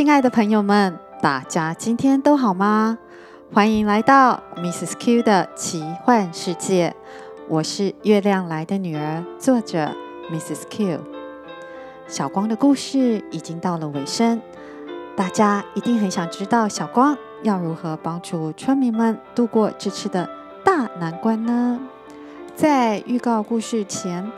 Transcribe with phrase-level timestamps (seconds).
[0.00, 2.96] 亲爱的朋友们，大家今天都好吗？
[3.52, 4.94] 欢迎来到 Mrs.
[4.98, 6.96] Q 的奇幻世界。
[7.46, 9.94] 我是月亮来的女儿，作者
[10.32, 10.62] Mrs.
[10.70, 11.00] Q。
[12.08, 14.40] 小光的故事已经到了尾声，
[15.14, 20.26] 大家一定很想知道小光要如何帮助村民们度过这次的
[20.64, 21.78] 大难关呢？
[22.56, 24.32] 在预告故事前，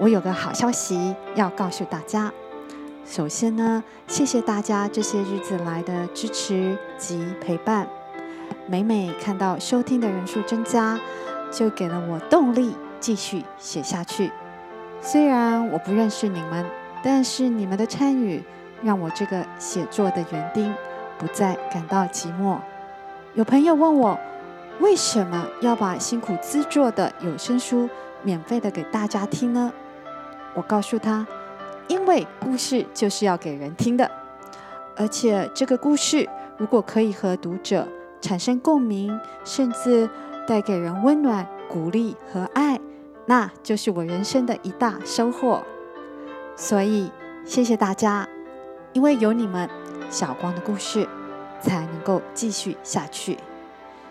[0.00, 2.32] 我有个好消息要告诉大家。
[3.06, 7.86] 首先呢，谢谢大家这些日子来的支持及陪伴。
[8.66, 10.98] 每每看到收听的人数增加，
[11.50, 14.32] 就给了我动力继续写下去。
[15.02, 16.64] 虽然我不认识你们，
[17.02, 18.42] 但是你们的参与
[18.82, 20.74] 让我这个写作的园丁
[21.18, 22.58] 不再感到寂寞。
[23.34, 24.18] 有朋友问我，
[24.80, 27.88] 为什么要把辛苦制作的有声书
[28.22, 29.70] 免费的给大家听呢？
[30.54, 31.26] 我告诉他。
[31.88, 34.10] 因为故事就是要给人听的，
[34.96, 37.86] 而且这个故事如果可以和读者
[38.20, 40.08] 产生共鸣，甚至
[40.46, 42.80] 带给人温暖、鼓励和爱，
[43.26, 45.62] 那就是我人生的一大收获。
[46.56, 47.10] 所以，
[47.44, 48.28] 谢谢大家，
[48.92, 49.68] 因为有你们，
[50.08, 51.06] 小光的故事
[51.60, 53.36] 才能够继续下去。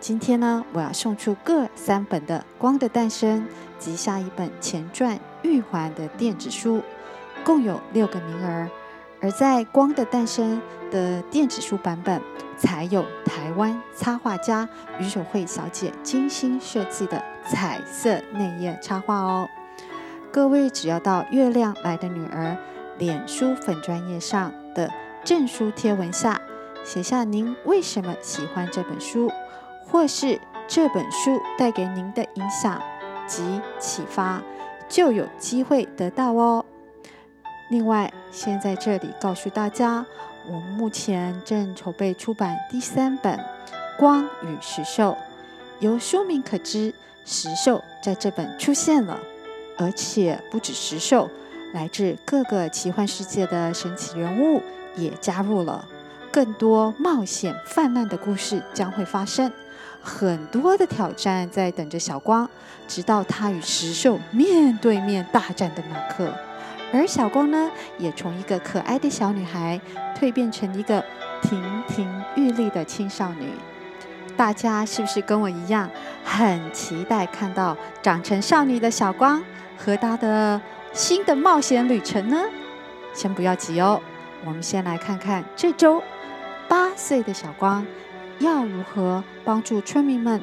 [0.00, 3.40] 今天呢，我要送出各三本的《光的诞生》
[3.78, 6.82] 及下一本前传《玉环》的电子书。
[7.44, 8.68] 共有六个名额，
[9.20, 12.20] 而在《光的诞生》的电子书版本，
[12.56, 14.66] 才有台湾插画家
[14.98, 19.48] 余守慧小姐精心设计的彩色内页插画哦。
[20.32, 22.56] 各位只要到月亮来的女儿
[22.98, 24.90] 脸书粉专页上的
[25.22, 26.40] 证书贴文下，
[26.82, 29.30] 写下您为什么喜欢这本书，
[29.86, 32.80] 或是这本书带给您的影响
[33.26, 34.42] 及启发，
[34.88, 36.64] 就有机会得到哦。
[37.68, 40.04] 另外，先在这里告诉大家，
[40.46, 43.38] 我目前正筹备出版第三本
[43.98, 45.12] 《光与石兽》。
[45.80, 46.92] 由书名可知，
[47.24, 49.18] 石兽在这本出现了，
[49.78, 51.28] 而且不止石兽，
[51.72, 54.62] 来自各个奇幻世界的神奇人物
[54.96, 55.84] 也加入了。
[56.30, 59.50] 更多冒险泛滥的故事将会发生，
[60.02, 62.48] 很多的挑战在等着小光，
[62.86, 66.32] 直到他与石兽面对面大战的那刻。
[66.92, 69.80] 而小光呢，也从一个可爱的小女孩
[70.18, 71.04] 蜕变成一个
[71.42, 73.48] 亭亭玉立的青少女。
[74.36, 75.88] 大家是不是跟我一样，
[76.24, 79.42] 很期待看到长成少女的小光
[79.76, 80.60] 和她的
[80.92, 82.40] 新的冒险旅程呢？
[83.12, 84.00] 先不要急哦，
[84.44, 86.02] 我们先来看看这周
[86.68, 87.86] 八岁的小光
[88.40, 90.40] 要如何帮助村民们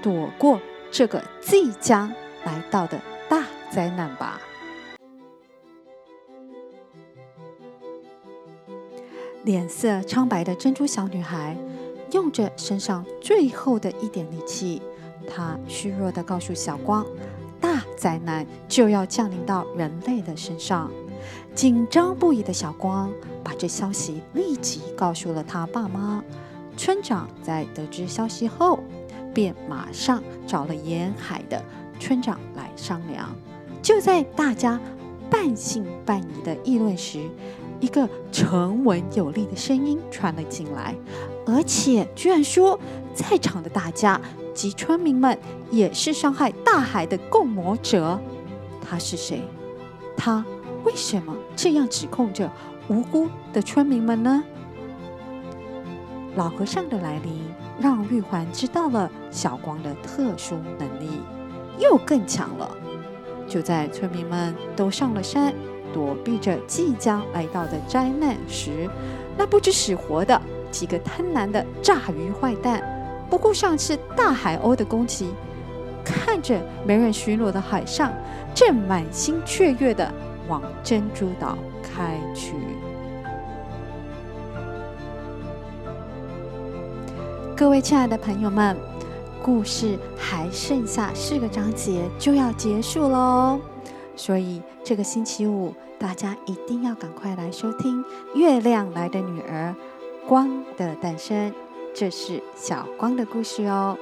[0.00, 0.60] 躲过
[0.90, 2.10] 这个即将
[2.44, 2.98] 来到的
[3.28, 4.40] 大灾难吧。
[9.46, 11.56] 脸色苍白的珍珠小女孩，
[12.10, 14.82] 用着身上最后的一点力气，
[15.24, 17.06] 她虚弱地告诉小光
[17.60, 20.90] ：“大灾难就要降临到人类的身上。”
[21.54, 23.08] 紧张不已的小光
[23.44, 26.24] 把这消息立即告诉了他爸妈。
[26.76, 28.80] 村长在得知消息后，
[29.32, 31.62] 便马上找了沿海的
[32.00, 33.32] 村长来商量。
[33.80, 34.80] 就在大家
[35.30, 37.20] 半信半疑的议论时，
[37.80, 40.94] 一个沉稳有力的声音传了进来，
[41.46, 42.78] 而且居然说，
[43.14, 44.20] 在场的大家
[44.54, 45.38] 及村民们
[45.70, 48.18] 也是伤害大海的共谋者。
[48.80, 49.42] 他是谁？
[50.16, 50.44] 他
[50.84, 52.50] 为什么这样指控着
[52.88, 54.42] 无辜的村民们呢？
[56.36, 57.42] 老和尚的来临
[57.80, 61.20] 让玉环知道了小光的特殊能力，
[61.78, 62.70] 又更强了。
[63.48, 65.54] 就在村民们都上了山。
[65.96, 68.86] 躲避着即将来到的灾难时，
[69.34, 70.38] 那不知死活的
[70.70, 72.84] 几个贪婪的炸鱼坏蛋，
[73.30, 75.30] 不顾上次大海鸥的攻击，
[76.04, 78.12] 看着没人巡逻的海上，
[78.54, 80.12] 正满心雀跃的
[80.48, 82.52] 往珍珠岛开去。
[87.56, 88.76] 各位亲爱的朋友们，
[89.42, 93.58] 故事还剩下四个章节就要结束喽，
[94.16, 95.74] 所以这个星期五。
[95.98, 98.04] 大家一定要赶快来收听
[98.34, 99.74] 《月亮来的女儿》，
[100.28, 101.50] 光的诞生，
[101.94, 103.96] 这是小光的故事哦。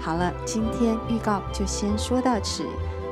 [0.00, 2.64] 好了，今天预告就先说到此，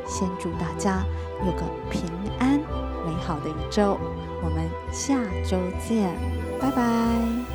[0.05, 1.05] 先祝大家
[1.47, 2.03] 有个平
[2.41, 2.59] 安
[3.07, 3.97] 美好的一周，
[4.43, 5.17] 我们下
[5.49, 6.13] 周见，
[6.61, 7.52] 拜拜。